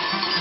[0.00, 0.31] Thank you.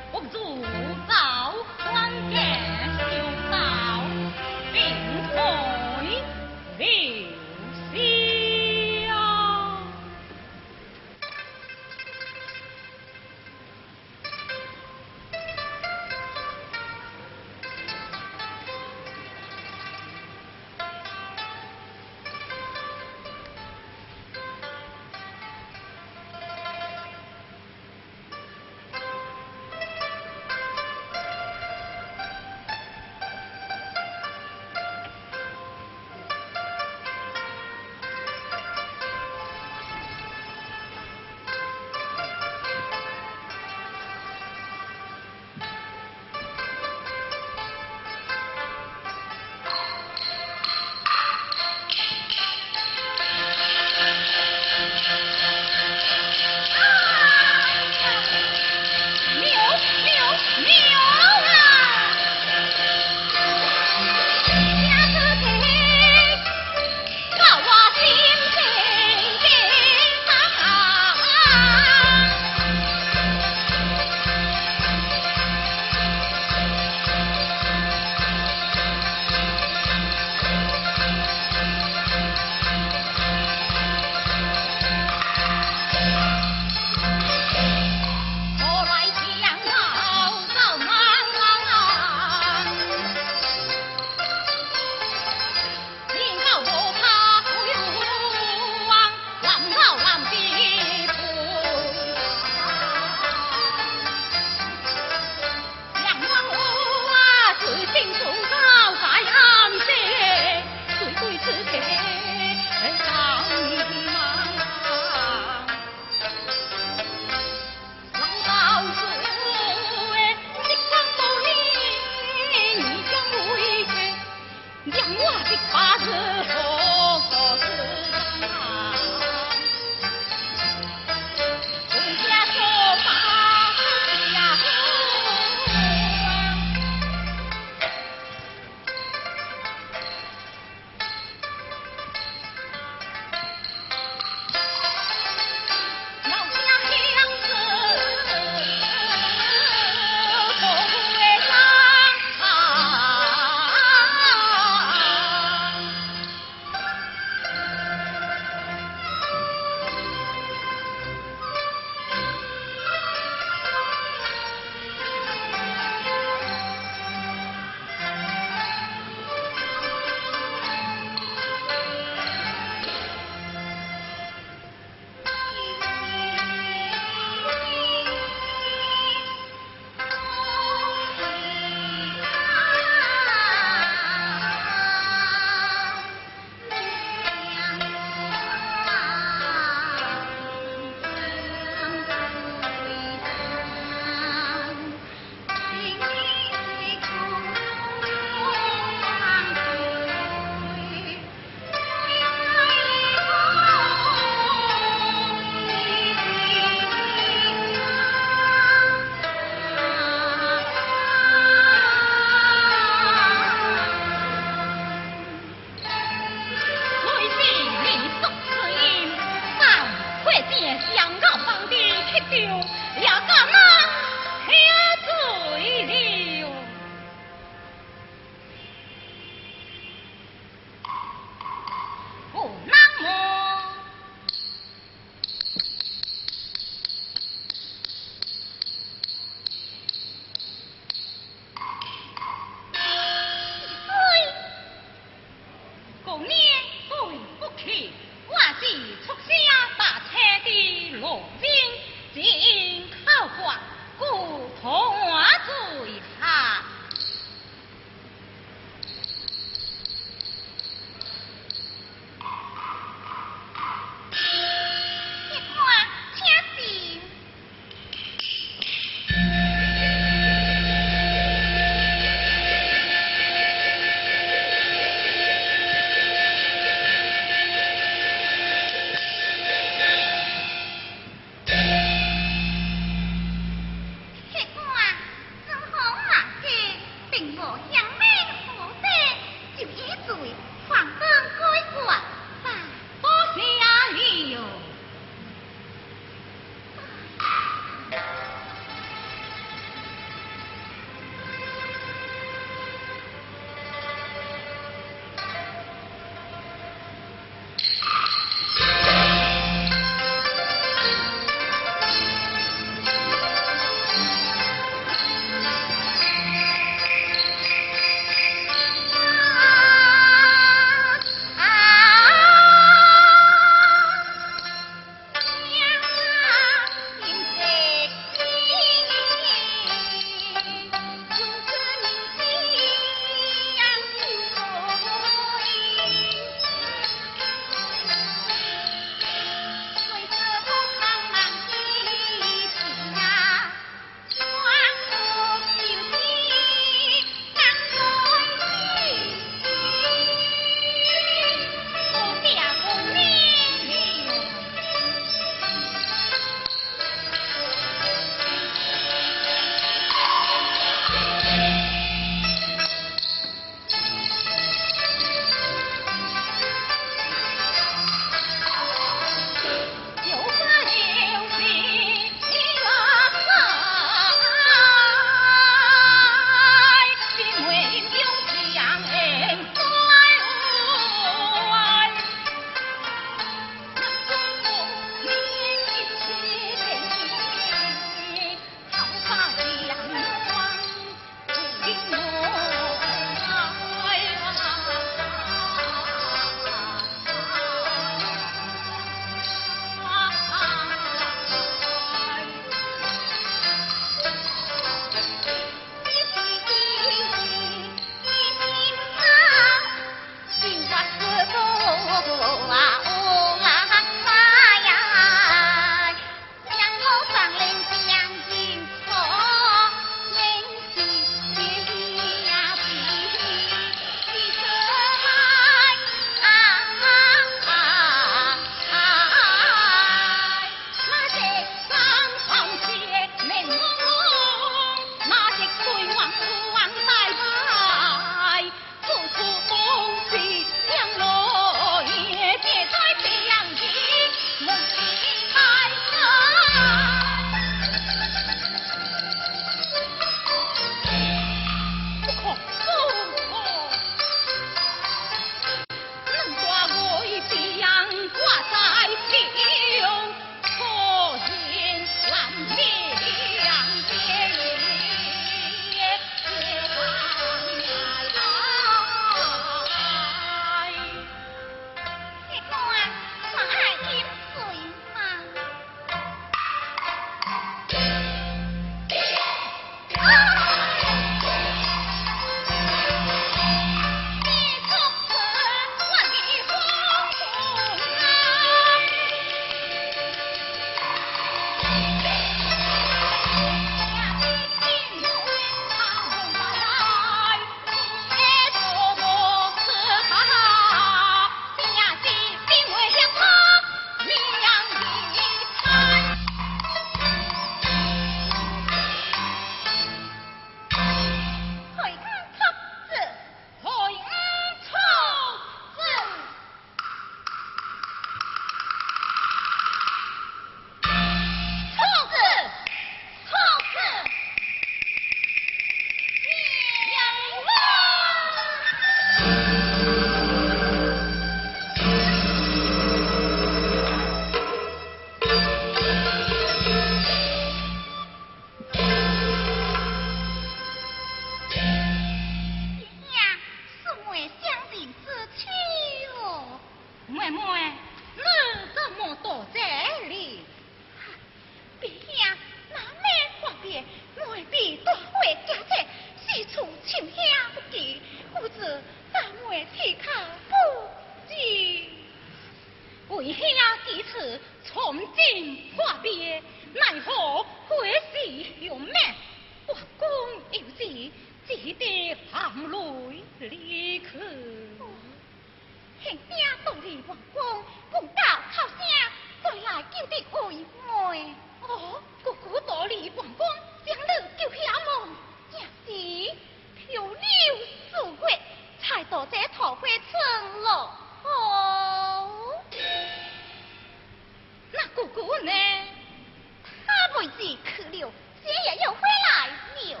[597.18, 598.12] 妹子去了，
[598.44, 600.00] 今日又回来了，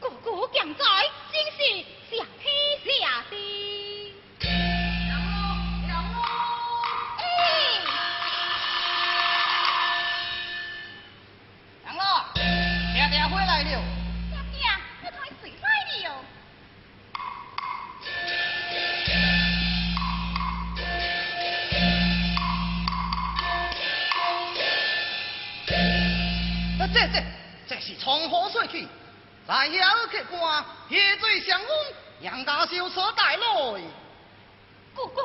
[0.00, 0.84] 哥哥健在，
[1.30, 2.26] 真是想。
[28.02, 28.88] 从何说起，
[29.46, 31.68] 在遐客官夜醉相逢，
[32.20, 33.46] 杨家秀车带来。
[34.92, 35.22] 哥哥，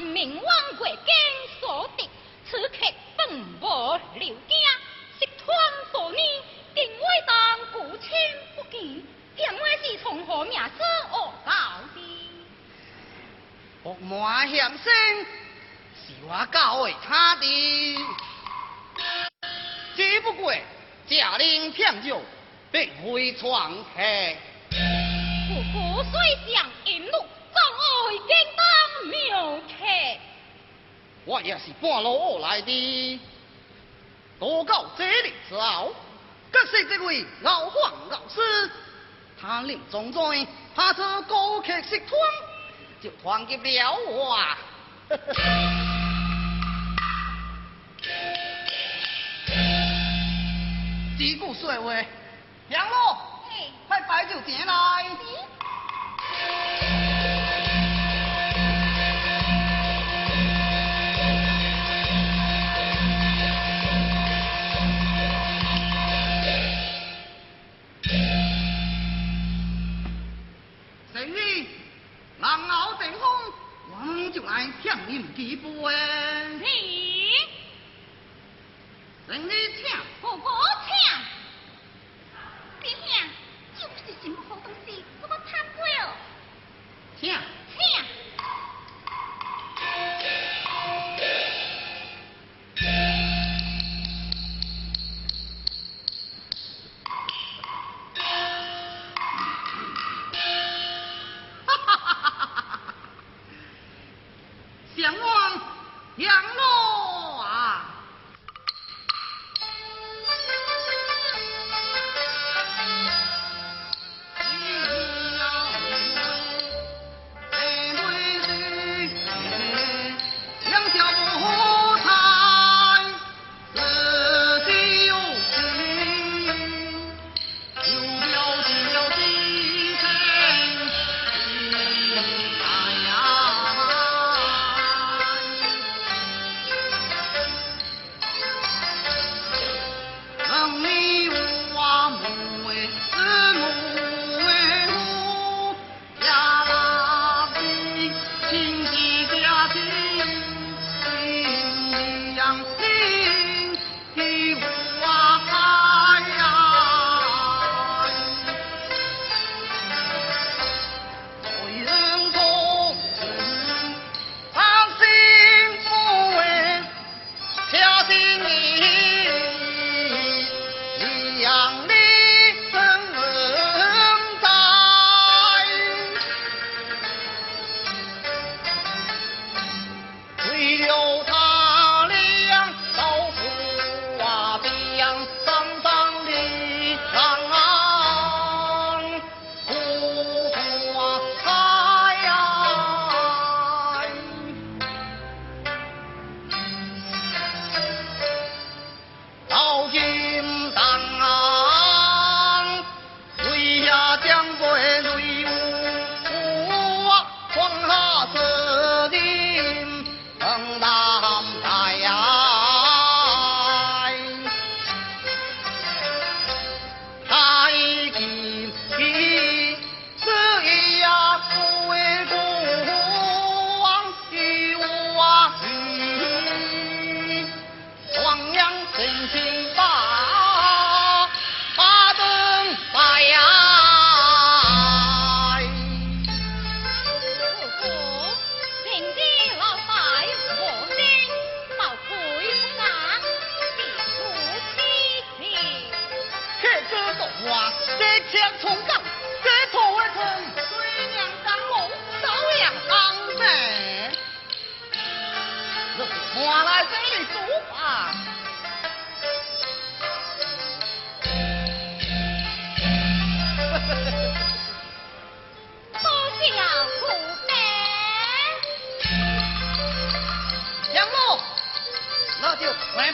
[0.00, 0.96] 明王国经
[1.60, 2.08] 所得，
[2.48, 2.76] 此刻
[3.16, 4.54] 本无留家，
[5.18, 5.56] 食团
[5.92, 6.26] 所念，
[6.74, 8.08] 定位当古亲
[8.56, 9.02] 不见，
[9.36, 11.50] 点会是从何名字而告
[11.94, 12.00] 的？
[13.82, 14.92] 福满乡声
[15.94, 17.98] 是我教的他的，
[19.96, 20.54] 只不过
[21.08, 22.22] 假令骗酒，
[22.72, 24.00] 并非闯客。
[25.48, 26.69] 姑姑虽想
[31.24, 33.20] 我也是半路而来的，
[34.38, 35.94] 到到这里之后，
[36.50, 38.70] 感谢这位老黄老师，
[39.40, 42.10] 他临终前怕是高客食团，
[43.02, 44.58] 就团结了我啊。
[51.18, 51.94] 这句说话，
[52.70, 53.16] 杨老，
[53.86, 55.04] 快摆酒钱来。
[74.40, 75.68] 就来向你几杯。
[75.68, 76.64] 你
[79.28, 79.84] 生意请。
[80.22, 80.38] 我我
[80.86, 80.88] 请。
[82.80, 83.04] 弟兄，
[83.78, 86.16] 这不是什么好东西，我都贪过哦。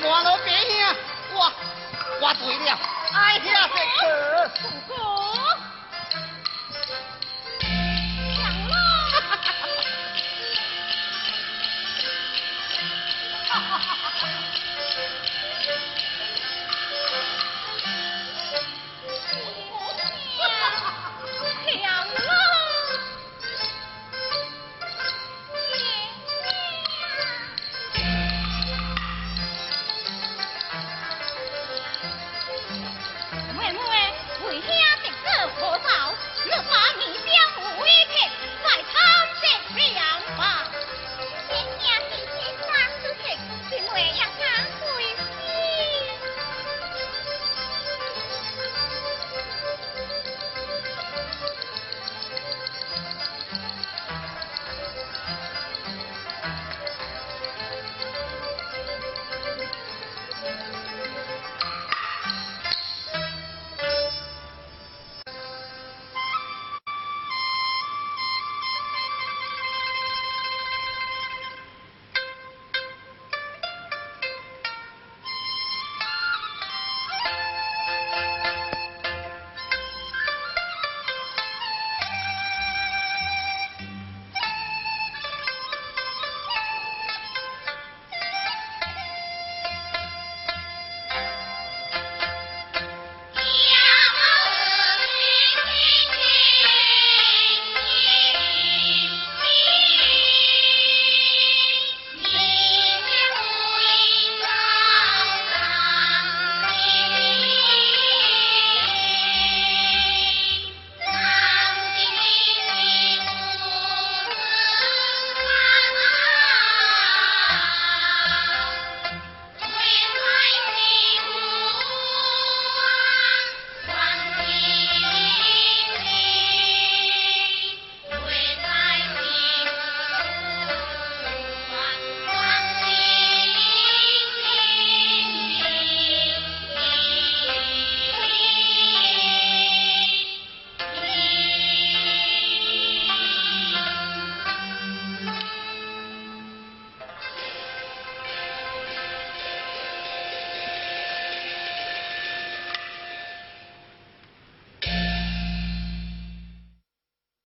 [0.02, 0.94] 我了边呀，
[1.34, 1.52] 我
[2.20, 2.78] 我醉了，
[3.12, 5.15] 哎呀，这可。